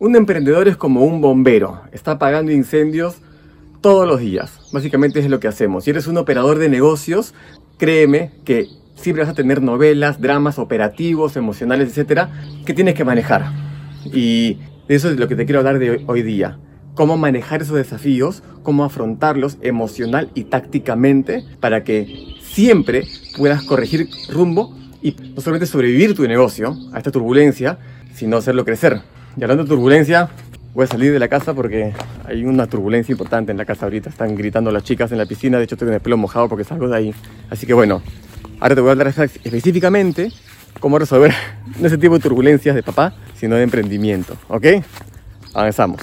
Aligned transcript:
Un 0.00 0.16
emprendedor 0.16 0.66
es 0.66 0.78
como 0.78 1.04
un 1.04 1.20
bombero, 1.20 1.82
está 1.92 2.12
apagando 2.12 2.52
incendios 2.52 3.18
todos 3.82 4.08
los 4.08 4.18
días. 4.18 4.58
Básicamente 4.72 5.20
es 5.20 5.28
lo 5.28 5.40
que 5.40 5.46
hacemos. 5.46 5.84
Si 5.84 5.90
eres 5.90 6.06
un 6.06 6.16
operador 6.16 6.58
de 6.58 6.70
negocios, 6.70 7.34
créeme 7.76 8.30
que 8.46 8.66
siempre 8.94 9.24
vas 9.24 9.30
a 9.30 9.34
tener 9.34 9.60
novelas, 9.60 10.18
dramas 10.18 10.58
operativos, 10.58 11.36
emocionales, 11.36 11.90
etcétera, 11.90 12.30
que 12.64 12.72
tienes 12.72 12.94
que 12.94 13.04
manejar. 13.04 13.52
Y 14.06 14.54
de 14.88 14.94
eso 14.94 15.10
es 15.10 15.18
lo 15.18 15.28
que 15.28 15.36
te 15.36 15.44
quiero 15.44 15.58
hablar 15.58 15.78
de 15.78 16.02
hoy 16.06 16.22
día. 16.22 16.58
Cómo 16.94 17.18
manejar 17.18 17.60
esos 17.60 17.76
desafíos, 17.76 18.42
cómo 18.62 18.84
afrontarlos 18.84 19.58
emocional 19.60 20.30
y 20.34 20.44
tácticamente 20.44 21.44
para 21.60 21.84
que 21.84 22.36
siempre 22.40 23.04
puedas 23.36 23.64
corregir 23.64 24.08
rumbo 24.32 24.74
y 25.02 25.14
no 25.34 25.42
solamente 25.42 25.66
sobrevivir 25.66 26.14
tu 26.14 26.26
negocio 26.26 26.74
a 26.94 26.96
esta 26.96 27.10
turbulencia, 27.10 27.78
sino 28.14 28.38
hacerlo 28.38 28.64
crecer. 28.64 29.02
Y 29.36 29.42
hablando 29.42 29.64
de 29.64 29.68
turbulencia, 29.68 30.28
voy 30.74 30.84
a 30.84 30.86
salir 30.86 31.12
de 31.12 31.18
la 31.18 31.28
casa 31.28 31.54
porque 31.54 31.92
hay 32.26 32.44
una 32.44 32.66
turbulencia 32.66 33.12
importante 33.12 33.52
en 33.52 33.58
la 33.58 33.64
casa 33.64 33.86
ahorita. 33.86 34.10
Están 34.10 34.34
gritando 34.34 34.70
las 34.70 34.82
chicas 34.82 35.12
en 35.12 35.18
la 35.18 35.26
piscina, 35.26 35.58
de 35.58 35.64
hecho 35.64 35.74
estoy 35.76 35.86
con 35.86 35.94
el 35.94 36.00
pelo 36.00 36.16
mojado 36.16 36.48
porque 36.48 36.64
salgo 36.64 36.88
de 36.88 36.96
ahí. 36.96 37.14
Así 37.48 37.66
que 37.66 37.74
bueno, 37.74 38.02
ahora 38.58 38.74
te 38.74 38.80
voy 38.80 38.88
a 38.88 38.92
hablar 38.92 39.08
específicamente 39.08 40.32
cómo 40.80 40.98
resolver 40.98 41.32
no 41.78 41.86
ese 41.86 41.98
tipo 41.98 42.14
de 42.14 42.20
turbulencias 42.20 42.74
de 42.74 42.82
papá, 42.82 43.14
sino 43.36 43.56
de 43.56 43.62
emprendimiento, 43.62 44.36
¿ok? 44.48 44.66
Avanzamos. 45.54 46.02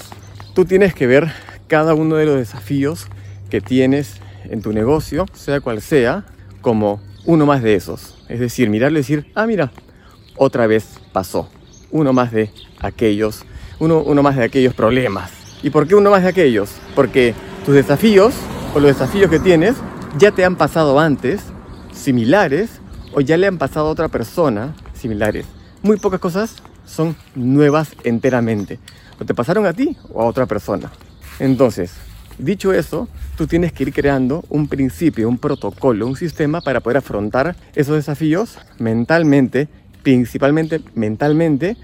Tú 0.54 0.64
tienes 0.64 0.94
que 0.94 1.06
ver 1.06 1.30
cada 1.68 1.94
uno 1.94 2.16
de 2.16 2.26
los 2.26 2.36
desafíos 2.36 3.06
que 3.50 3.60
tienes 3.60 4.20
en 4.44 4.62
tu 4.62 4.72
negocio, 4.72 5.26
sea 5.34 5.60
cual 5.60 5.80
sea, 5.80 6.24
como 6.60 7.00
uno 7.24 7.46
más 7.46 7.62
de 7.62 7.74
esos. 7.74 8.24
Es 8.28 8.40
decir, 8.40 8.70
mirarlo 8.70 8.98
y 8.98 9.02
decir, 9.02 9.30
ah, 9.34 9.46
mira, 9.46 9.70
otra 10.36 10.66
vez 10.66 10.98
pasó. 11.12 11.50
Uno 11.90 12.12
más 12.12 12.32
de 12.32 12.50
aquellos, 12.80 13.44
uno, 13.78 14.00
uno 14.00 14.22
más 14.22 14.36
de 14.36 14.44
aquellos 14.44 14.74
problemas. 14.74 15.30
¿Y 15.62 15.70
por 15.70 15.86
qué 15.86 15.94
uno 15.94 16.10
más 16.10 16.22
de 16.22 16.28
aquellos? 16.28 16.70
Porque 16.94 17.34
tus 17.64 17.74
desafíos 17.74 18.34
o 18.74 18.80
los 18.80 18.96
desafíos 18.96 19.30
que 19.30 19.40
tienes 19.40 19.76
ya 20.18 20.32
te 20.32 20.44
han 20.44 20.56
pasado 20.56 20.98
antes, 20.98 21.40
similares, 21.92 22.80
o 23.12 23.20
ya 23.20 23.36
le 23.36 23.46
han 23.46 23.58
pasado 23.58 23.88
a 23.88 23.90
otra 23.90 24.08
persona, 24.08 24.74
similares. 24.94 25.46
Muy 25.82 25.96
pocas 25.96 26.20
cosas 26.20 26.56
son 26.84 27.16
nuevas 27.34 27.90
enteramente. 28.04 28.78
O 29.20 29.24
te 29.24 29.34
pasaron 29.34 29.66
a 29.66 29.72
ti 29.72 29.96
o 30.12 30.22
a 30.22 30.26
otra 30.26 30.46
persona. 30.46 30.90
Entonces, 31.38 31.92
dicho 32.38 32.72
eso, 32.72 33.08
tú 33.36 33.46
tienes 33.46 33.72
que 33.72 33.84
ir 33.84 33.92
creando 33.92 34.44
un 34.48 34.68
principio, 34.68 35.28
un 35.28 35.38
protocolo, 35.38 36.06
un 36.06 36.16
sistema 36.16 36.60
para 36.60 36.80
poder 36.80 36.98
afrontar 36.98 37.56
esos 37.74 37.96
desafíos 37.96 38.58
mentalmente, 38.78 39.68
principalmente 40.02 40.80
mentalmente, 40.94 41.76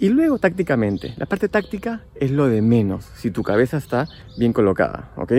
y 0.00 0.08
luego 0.08 0.38
tácticamente. 0.38 1.14
La 1.18 1.26
parte 1.26 1.48
táctica 1.48 2.00
es 2.16 2.30
lo 2.30 2.48
de 2.48 2.62
menos, 2.62 3.04
si 3.16 3.30
tu 3.30 3.42
cabeza 3.42 3.76
está 3.76 4.08
bien 4.36 4.52
colocada, 4.52 5.10
¿ok? 5.16 5.32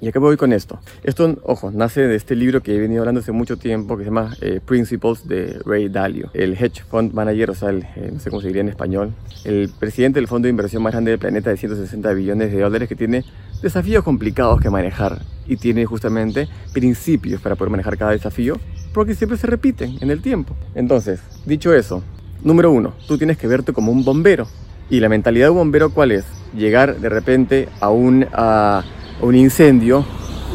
¿Y 0.00 0.08
a 0.08 0.12
qué 0.12 0.18
voy 0.20 0.36
con 0.36 0.52
esto? 0.52 0.78
Esto, 1.02 1.36
ojo, 1.42 1.72
nace 1.72 2.02
de 2.02 2.14
este 2.14 2.36
libro 2.36 2.62
que 2.62 2.74
he 2.74 2.78
venido 2.78 3.02
hablando 3.02 3.20
hace 3.20 3.32
mucho 3.32 3.56
tiempo 3.56 3.96
que 3.96 4.04
se 4.04 4.10
llama 4.10 4.34
eh, 4.40 4.60
Principles 4.64 5.26
de 5.26 5.60
Ray 5.66 5.88
Dalio, 5.88 6.30
el 6.34 6.54
hedge 6.54 6.84
fund 6.88 7.12
manager, 7.12 7.50
o 7.50 7.54
sea, 7.54 7.70
eh, 7.70 8.10
no 8.12 8.20
sé 8.20 8.30
cómo 8.30 8.40
se 8.40 8.46
diría 8.46 8.62
en 8.62 8.68
español, 8.68 9.12
el 9.44 9.68
presidente 9.76 10.20
del 10.20 10.28
fondo 10.28 10.46
de 10.46 10.50
inversión 10.50 10.82
más 10.82 10.92
grande 10.92 11.10
del 11.10 11.18
planeta 11.18 11.50
de 11.50 11.56
160 11.56 12.12
billones 12.12 12.52
de 12.52 12.60
dólares 12.60 12.88
que 12.88 12.96
tiene 12.96 13.24
desafíos 13.60 14.04
complicados 14.04 14.60
que 14.60 14.70
manejar 14.70 15.20
y 15.46 15.56
tiene 15.56 15.84
justamente 15.84 16.48
principios 16.72 17.42
para 17.42 17.56
poder 17.56 17.72
manejar 17.72 17.98
cada 17.98 18.12
desafío 18.12 18.56
porque 18.94 19.14
siempre 19.14 19.36
se 19.36 19.48
repiten 19.48 19.98
en 20.00 20.10
el 20.10 20.22
tiempo. 20.22 20.54
Entonces, 20.74 21.20
dicho 21.44 21.74
eso, 21.74 22.04
número 22.42 22.70
uno, 22.70 22.94
tú 23.06 23.18
tienes 23.18 23.38
que 23.38 23.46
verte 23.46 23.72
como 23.72 23.92
un 23.92 24.04
bombero. 24.04 24.46
¿Y 24.90 25.00
la 25.00 25.08
mentalidad 25.08 25.46
de 25.46 25.50
un 25.50 25.58
bombero 25.58 25.90
cuál 25.90 26.12
es? 26.12 26.24
Llegar 26.54 26.98
de 26.98 27.08
repente 27.08 27.68
a 27.80 27.90
un... 27.90 28.26
A, 28.32 28.84
un 29.20 29.34
incendio 29.34 30.04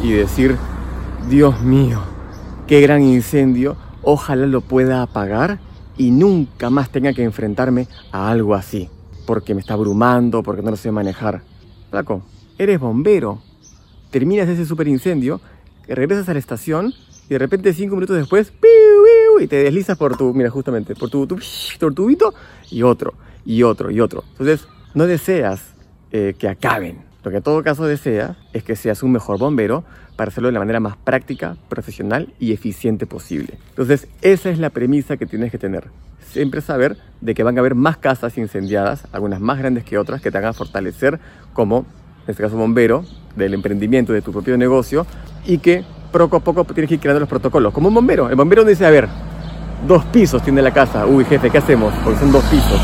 y 0.02 0.12
decir, 0.12 0.56
Dios 1.28 1.60
mío, 1.62 2.00
qué 2.66 2.80
gran 2.80 3.02
incendio, 3.02 3.76
ojalá 4.02 4.46
lo 4.46 4.60
pueda 4.60 5.02
apagar 5.02 5.58
y 5.96 6.10
nunca 6.10 6.70
más 6.70 6.90
tenga 6.90 7.12
que 7.12 7.22
enfrentarme 7.22 7.88
a 8.10 8.30
algo 8.30 8.54
así, 8.54 8.88
porque 9.26 9.54
me 9.54 9.60
está 9.60 9.74
abrumando, 9.74 10.42
porque 10.42 10.62
no 10.62 10.70
lo 10.70 10.76
sé 10.76 10.90
manejar. 10.90 11.42
Flaco, 11.90 12.22
eres 12.58 12.80
bombero, 12.80 13.42
terminas 14.10 14.48
ese 14.48 14.64
super 14.64 14.88
incendio, 14.88 15.40
regresas 15.86 16.28
a 16.28 16.32
la 16.32 16.38
estación 16.38 16.92
y 17.26 17.28
de 17.28 17.38
repente 17.38 17.72
cinco 17.72 17.94
minutos 17.94 18.16
después, 18.16 18.52
y 19.40 19.46
te 19.46 19.56
deslizas 19.56 19.96
por 19.96 20.16
tu, 20.16 20.32
mira 20.34 20.50
justamente, 20.50 20.94
por 20.94 21.10
tu, 21.10 21.26
tu, 21.26 21.38
y 22.70 22.82
otro, 22.82 23.14
y 23.44 23.62
otro, 23.62 23.90
y 23.90 24.00
otro. 24.00 24.24
Entonces, 24.32 24.66
no 24.94 25.06
deseas 25.06 25.74
eh, 26.12 26.34
que 26.38 26.48
acaben, 26.48 27.04
lo 27.24 27.30
que 27.30 27.38
en 27.38 27.42
todo 27.42 27.62
caso 27.62 27.86
desea 27.86 28.36
es 28.52 28.62
que 28.64 28.76
seas 28.76 29.02
un 29.02 29.12
mejor 29.12 29.38
bombero 29.38 29.82
para 30.14 30.28
hacerlo 30.28 30.48
de 30.48 30.52
la 30.52 30.58
manera 30.58 30.78
más 30.78 30.96
práctica, 30.96 31.56
profesional 31.68 32.34
y 32.38 32.52
eficiente 32.52 33.06
posible. 33.06 33.58
Entonces, 33.70 34.08
esa 34.20 34.50
es 34.50 34.58
la 34.58 34.70
premisa 34.70 35.16
que 35.16 35.24
tienes 35.24 35.50
que 35.50 35.58
tener. 35.58 35.88
Siempre 36.20 36.60
saber 36.60 36.98
de 37.22 37.34
que 37.34 37.42
van 37.42 37.56
a 37.56 37.60
haber 37.60 37.74
más 37.74 37.96
casas 37.96 38.36
incendiadas, 38.36 39.06
algunas 39.12 39.40
más 39.40 39.58
grandes 39.58 39.84
que 39.84 39.96
otras, 39.96 40.20
que 40.20 40.30
te 40.30 40.36
hagan 40.38 40.52
fortalecer 40.52 41.18
como, 41.54 41.78
en 41.78 42.30
este 42.30 42.42
caso, 42.42 42.56
bombero 42.56 43.04
del 43.36 43.54
emprendimiento 43.54 44.12
de 44.12 44.20
tu 44.20 44.30
propio 44.30 44.58
negocio 44.58 45.06
y 45.46 45.58
que 45.58 45.82
poco 46.12 46.36
a 46.36 46.40
poco 46.40 46.64
tienes 46.64 46.88
que 46.88 46.94
ir 46.94 47.00
creando 47.00 47.20
los 47.20 47.28
protocolos. 47.28 47.72
Como 47.72 47.88
un 47.88 47.94
bombero. 47.94 48.28
El 48.28 48.36
bombero 48.36 48.64
dice, 48.64 48.84
a 48.84 48.90
ver, 48.90 49.08
dos 49.86 50.04
pisos 50.06 50.42
tiene 50.42 50.62
la 50.62 50.72
casa. 50.72 51.06
Uy, 51.06 51.24
jefe, 51.24 51.50
¿qué 51.50 51.58
hacemos? 51.58 51.92
Porque 52.04 52.20
son 52.20 52.32
dos 52.32 52.44
pisos 52.44 52.80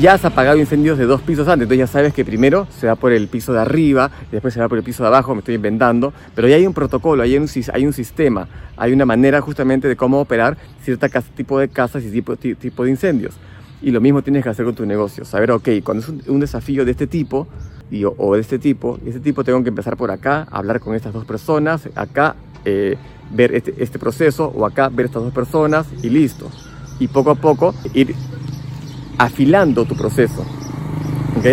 ya 0.00 0.14
has 0.14 0.24
apagado 0.24 0.58
incendios 0.58 0.98
de 0.98 1.04
dos 1.04 1.20
pisos 1.20 1.46
antes, 1.48 1.64
entonces 1.64 1.78
ya 1.78 1.86
sabes 1.86 2.14
que 2.14 2.24
primero 2.24 2.66
se 2.70 2.86
va 2.86 2.96
por 2.96 3.12
el 3.12 3.28
piso 3.28 3.52
de 3.52 3.60
arriba, 3.60 4.10
después 4.30 4.54
se 4.54 4.60
va 4.60 4.68
por 4.68 4.78
el 4.78 4.84
piso 4.84 5.02
de 5.02 5.08
abajo, 5.08 5.34
me 5.34 5.40
estoy 5.40 5.54
inventando, 5.54 6.12
pero 6.34 6.48
ya 6.48 6.56
hay 6.56 6.66
un 6.66 6.72
protocolo, 6.72 7.22
hay 7.22 7.36
un, 7.36 7.48
hay 7.72 7.86
un 7.86 7.92
sistema, 7.92 8.48
hay 8.76 8.92
una 8.92 9.04
manera 9.04 9.40
justamente 9.40 9.88
de 9.88 9.96
cómo 9.96 10.20
operar 10.20 10.56
cierto 10.82 11.06
tipo 11.36 11.58
de 11.58 11.68
casas 11.68 12.02
y 12.04 12.10
tipo, 12.10 12.36
tipo 12.36 12.84
de 12.84 12.90
incendios. 12.90 13.34
Y 13.82 13.90
lo 13.90 14.00
mismo 14.00 14.22
tienes 14.22 14.42
que 14.44 14.48
hacer 14.48 14.64
con 14.64 14.74
tu 14.74 14.86
negocio, 14.86 15.24
saber, 15.24 15.50
ok, 15.50 15.68
cuando 15.84 16.02
es 16.02 16.28
un, 16.28 16.40
desafío 16.40 16.84
de 16.84 16.92
este 16.92 17.06
tipo, 17.06 17.46
o 18.16 18.34
de 18.34 18.40
este 18.40 18.58
tipo, 18.58 18.98
este 19.04 19.20
tipo 19.20 19.44
tengo 19.44 19.62
que 19.62 19.68
empezar 19.68 19.96
por 19.96 20.10
acá, 20.10 20.46
hablar 20.50 20.80
con 20.80 20.94
estas 20.94 21.12
dos 21.12 21.24
personas, 21.26 21.88
acá 21.94 22.36
eh, 22.64 22.96
ver 23.30 23.54
este, 23.54 23.74
este 23.78 23.98
proceso, 23.98 24.52
o 24.54 24.66
acá 24.66 24.88
ver 24.88 25.06
estas 25.06 25.22
dos 25.22 25.32
personas, 25.32 25.86
y 26.02 26.10
listo. 26.10 26.50
Y 26.98 27.08
poco 27.08 27.30
a 27.30 27.34
poco 27.34 27.74
ir 27.94 28.14
afilando 29.18 29.84
tu 29.84 29.96
proceso. 29.96 30.44
¿Ok? 31.36 31.46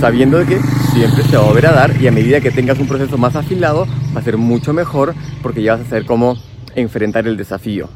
Sabiendo 0.00 0.44
que 0.46 0.58
siempre 0.92 1.22
te 1.24 1.36
va 1.36 1.42
a 1.42 1.46
volver 1.46 1.66
a 1.66 1.72
dar 1.72 2.00
y 2.00 2.06
a 2.06 2.12
medida 2.12 2.40
que 2.40 2.50
tengas 2.50 2.78
un 2.78 2.88
proceso 2.88 3.18
más 3.18 3.36
afilado 3.36 3.86
va 4.14 4.20
a 4.20 4.24
ser 4.24 4.38
mucho 4.38 4.72
mejor 4.72 5.14
porque 5.42 5.62
ya 5.62 5.76
vas 5.76 5.86
a 5.86 5.90
saber 5.90 6.06
cómo 6.06 6.36
enfrentar 6.74 7.26
el 7.26 7.36
desafío. 7.36 7.88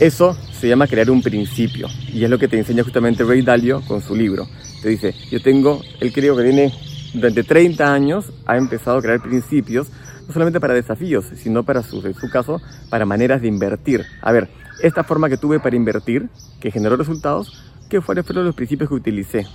Eso 0.00 0.36
se 0.52 0.68
llama 0.68 0.86
crear 0.86 1.10
un 1.10 1.22
principio 1.22 1.88
y 2.12 2.22
es 2.24 2.30
lo 2.30 2.38
que 2.38 2.46
te 2.46 2.58
enseña 2.58 2.84
justamente 2.84 3.24
Ray 3.24 3.42
Dalio 3.42 3.82
con 3.88 4.00
su 4.00 4.14
libro. 4.14 4.46
Te 4.82 4.88
dice, 4.88 5.14
yo 5.30 5.42
tengo, 5.42 5.82
él 6.00 6.12
creo 6.12 6.36
que 6.36 6.44
tiene 6.44 6.72
durante 7.14 7.42
30 7.42 7.92
años 7.92 8.26
ha 8.46 8.56
empezado 8.56 8.98
a 8.98 9.02
crear 9.02 9.20
principios 9.20 9.88
no 10.28 10.32
solamente 10.32 10.60
para 10.60 10.74
desafíos, 10.74 11.26
sino 11.34 11.64
para 11.64 11.82
su, 11.82 12.06
en 12.06 12.14
su 12.14 12.30
caso, 12.30 12.60
para 12.90 13.04
maneras 13.06 13.42
de 13.42 13.48
invertir. 13.48 14.04
A 14.22 14.30
ver, 14.30 14.48
esta 14.82 15.02
forma 15.02 15.28
que 15.28 15.36
tuve 15.36 15.58
para 15.58 15.74
invertir, 15.74 16.28
que 16.60 16.70
generó 16.70 16.96
resultados, 16.96 17.64
¿Qué 17.88 18.02
fueron 18.02 18.44
los 18.44 18.54
principios 18.54 18.90
que 18.90 18.94
utilicé 18.94 19.46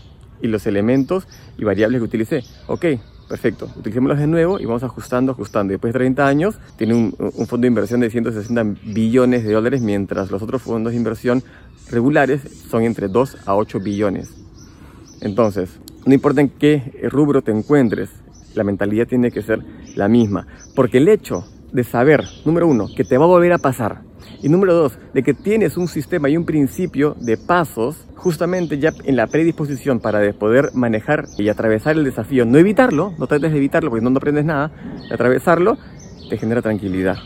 y 0.42 0.48
los 0.48 0.66
elementos 0.66 1.28
y 1.58 1.64
variables 1.64 2.00
que 2.00 2.06
utilicé. 2.06 2.44
Ok, 2.66 2.86
perfecto, 3.30 3.70
utilicémoslos 3.78 4.18
de 4.18 4.26
nuevo 4.26 4.60
y 4.60 4.66
vamos 4.66 4.84
ajustando, 4.84 5.32
ajustando. 5.34 5.72
Y 5.72 5.76
después 5.76 5.94
de 5.94 6.00
30 6.00 6.28
años 6.28 6.56
tiene 6.76 6.96
un, 6.96 7.14
fondo 7.48 7.62
de 7.62 7.68
inversión 7.68 8.00
de 8.00 8.10
160 8.10 8.64
billones 8.86 9.44
de 9.44 9.54
dólares, 9.54 9.82
mientras 9.82 10.32
los 10.32 10.42
otros 10.42 10.64
fondos 10.64 10.94
de 10.94 10.98
inversión 10.98 11.44
regulares 11.92 12.42
son 12.70 12.84
entre 12.84 13.08
2 13.08 13.38
a 13.46 13.56
8 13.56 13.80
billones. 13.80 14.34
Entonces, 15.22 15.70
no 16.06 16.14
importa 16.14 16.42
en 16.42 16.50
qué 16.50 17.08
rubro 17.12 17.44
te 17.44 17.52
encuentres, 17.52 18.10
la 18.56 18.64
mentalidad 18.64 19.08
tiene 19.08 19.32
que 19.32 19.42
ser 19.42 19.60
la 19.96 20.08
misma. 20.08 20.48
Porque 20.76 20.98
el 20.98 21.08
hecho 21.08 21.46
de 21.72 21.84
saber, 21.84 22.24
número 22.46 22.68
uno, 22.68 22.88
que 22.96 23.04
te 23.04 23.18
va 23.18 23.26
a 23.26 23.28
volver 23.28 23.54
a 23.54 23.58
pasar, 23.58 24.02
y 24.42 24.50
número 24.50 24.74
dos, 24.74 25.00
de 25.14 25.24
que 25.24 25.34
tienes 25.34 25.78
un 25.78 25.88
sistema 25.88 26.30
y 26.30 26.38
un 26.38 26.46
principio 26.46 27.16
de 27.20 27.38
pasos 27.38 28.06
justamente 28.16 28.78
ya 28.78 28.92
en 29.04 29.16
la 29.16 29.28
predisposición 29.28 30.00
para 30.00 30.32
poder 30.34 30.72
manejar 30.74 31.26
y 31.38 31.50
atravesar 31.50 31.98
el 31.98 32.04
desafío, 32.04 32.46
no 32.46 32.58
evitarlo, 32.58 33.14
no 33.18 33.28
trates 33.28 33.52
de 33.52 33.58
evitarlo 33.58 33.90
porque 33.90 34.04
no, 34.04 34.16
aprendes 34.16 34.46
nada, 34.46 34.72
atravesarlo 35.12 35.78
te 36.30 36.38
genera 36.38 36.62
tranquilidad. 36.62 37.18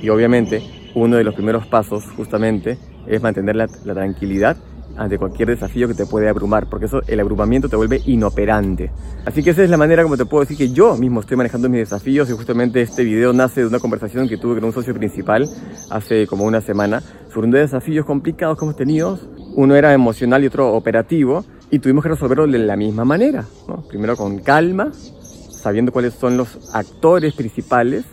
Y 0.00 0.08
obviamente 0.08 0.62
uno 0.94 1.16
de 1.16 1.24
los 1.24 1.34
primeros 1.34 1.66
pasos 1.66 2.04
justamente 2.16 2.78
es 3.06 3.22
mantener 3.22 3.56
la 3.56 3.66
tranquilidad 3.66 4.56
ante 4.96 5.18
cualquier 5.18 5.48
desafío 5.48 5.88
que 5.88 5.94
te 5.94 6.06
puede 6.06 6.28
abrumar, 6.28 6.68
porque 6.68 6.86
eso 6.86 7.00
el 7.06 7.20
abrumamiento 7.20 7.68
te 7.68 7.76
vuelve 7.76 8.00
inoperante. 8.06 8.90
Así 9.24 9.42
que 9.42 9.50
esa 9.50 9.62
es 9.62 9.70
la 9.70 9.76
manera 9.76 10.02
como 10.02 10.16
te 10.16 10.26
puedo 10.26 10.42
decir 10.42 10.56
que 10.56 10.72
yo 10.72 10.96
mismo 10.96 11.20
estoy 11.20 11.36
manejando 11.36 11.68
mis 11.68 11.80
desafíos 11.80 12.28
y 12.28 12.32
justamente 12.32 12.82
este 12.82 13.04
video 13.04 13.32
nace 13.32 13.62
de 13.62 13.66
una 13.66 13.78
conversación 13.78 14.28
que 14.28 14.36
tuve 14.36 14.56
con 14.56 14.64
un 14.64 14.72
socio 14.72 14.94
principal 14.94 15.48
hace 15.90 16.26
como 16.26 16.44
una 16.44 16.60
semana 16.60 17.02
sobre 17.32 17.46
un 17.46 17.50
de 17.52 17.60
desafíos 17.60 18.04
complicados 18.04 18.58
que 18.58 18.64
hemos 18.64 18.76
tenido. 18.76 19.18
Uno 19.54 19.74
era 19.74 19.92
emocional 19.92 20.42
y 20.42 20.46
otro 20.46 20.72
operativo 20.74 21.44
Y 21.70 21.78
tuvimos 21.78 22.02
que 22.02 22.10
resolverlo 22.10 22.46
de 22.46 22.58
la 22.58 22.76
misma 22.76 23.04
manera, 23.04 23.44
¿no? 23.66 23.82
Primero 23.88 24.16
con 24.16 24.38
calma, 24.40 24.92
sabiendo 24.92 25.92
cuáles 25.92 26.14
son 26.14 26.36
los 26.36 26.74
actores 26.74 27.34
principales, 27.34 28.04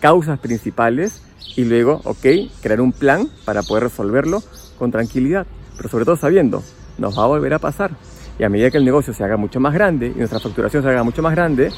causas 0.00 0.38
principales, 0.38 1.22
y 1.56 1.64
luego, 1.64 2.00
ok, 2.04 2.26
crear 2.62 2.80
un 2.80 2.92
plan 2.92 3.28
para 3.44 3.62
poder 3.62 3.84
resolverlo 3.84 4.42
con 4.78 4.90
tranquilidad, 4.90 5.46
pero 5.76 5.88
sobre 5.88 6.04
todo 6.04 6.16
sabiendo, 6.16 6.62
nos 6.98 7.18
va 7.18 7.24
a 7.24 7.26
volver 7.26 7.54
a 7.54 7.58
pasar. 7.58 7.92
Y 8.38 8.44
a 8.44 8.48
medida 8.48 8.70
que 8.70 8.78
el 8.78 8.84
negocio 8.84 9.12
se 9.12 9.22
haga 9.24 9.36
mucho 9.36 9.60
más 9.60 9.74
grande 9.74 10.12
y 10.14 10.18
nuestra 10.18 10.40
facturación 10.40 10.82
se 10.82 10.88
haga 10.88 11.02
mucho 11.02 11.22
más 11.22 11.34
grande, 11.34 11.70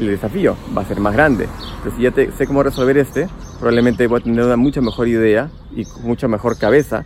el 0.00 0.06
desafío 0.08 0.56
va 0.76 0.82
a 0.82 0.84
ser 0.84 1.00
más 1.00 1.14
grande. 1.14 1.48
Pero 1.82 1.96
si 1.96 2.02
ya 2.02 2.10
te, 2.10 2.32
sé 2.32 2.46
cómo 2.46 2.62
resolver 2.62 2.96
este, 2.98 3.28
probablemente 3.58 4.06
voy 4.06 4.20
a 4.20 4.24
tener 4.24 4.44
una 4.44 4.56
mucha 4.56 4.80
mejor 4.80 5.08
idea 5.08 5.50
y 5.74 5.84
mucha 6.02 6.28
mejor 6.28 6.58
cabeza 6.58 7.04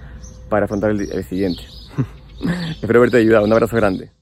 para 0.48 0.64
afrontar 0.64 0.90
el, 0.90 1.00
el 1.00 1.24
siguiente. 1.24 1.62
Espero 2.80 3.00
haberte 3.00 3.18
ayudado. 3.18 3.44
Un 3.44 3.52
abrazo 3.52 3.76
grande. 3.76 4.15